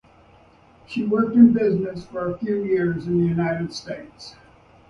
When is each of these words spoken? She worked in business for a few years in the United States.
She 0.87 1.03
worked 1.03 1.35
in 1.35 1.53
business 1.53 2.03
for 2.07 2.27
a 2.33 2.37
few 2.39 2.63
years 2.63 3.05
in 3.05 3.21
the 3.21 3.27
United 3.27 3.71
States. 3.71 4.33